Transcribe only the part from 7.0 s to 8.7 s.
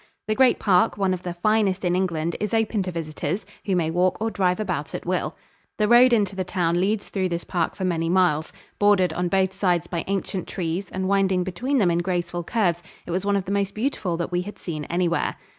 through this park for many miles.